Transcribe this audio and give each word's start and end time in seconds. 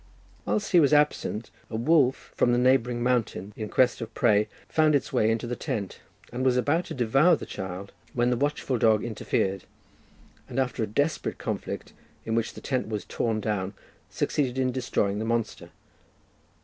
Whilst 0.45 0.71
he 0.71 0.79
was 0.79 0.93
absent, 0.93 1.51
a 1.69 1.75
wolf 1.75 2.31
from 2.35 2.51
the 2.51 2.57
neighbouring 2.57 3.03
mountains, 3.03 3.53
in 3.55 3.69
quest 3.69 4.01
of 4.01 4.11
prey, 4.15 4.47
found 4.67 4.95
its 4.95 5.13
way 5.13 5.29
into 5.29 5.45
the 5.45 5.55
tent, 5.55 5.99
and 6.33 6.43
was 6.43 6.57
about 6.57 6.85
to 6.85 6.95
devour 6.95 7.35
the 7.35 7.45
child, 7.45 7.91
when 8.15 8.31
the 8.31 8.35
watchful 8.35 8.79
dog 8.79 9.03
interfered, 9.03 9.65
and 10.49 10.59
after 10.59 10.81
a 10.81 10.87
desperate 10.87 11.37
conflict, 11.37 11.93
in 12.25 12.33
which 12.33 12.55
the 12.55 12.61
tent 12.61 12.87
was 12.87 13.05
torn 13.05 13.41
down, 13.41 13.75
succeeded 14.09 14.57
in 14.57 14.71
destroying 14.71 15.19
the 15.19 15.23
monster. 15.23 15.69